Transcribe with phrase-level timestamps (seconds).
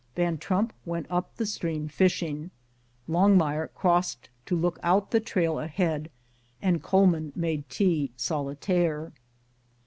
[0.15, 2.49] Van Trump went up the stream, fishing;
[3.07, 6.09] Longmire crossed to look out the trail ahead,
[6.59, 9.11] and Coleman made tea solitaire.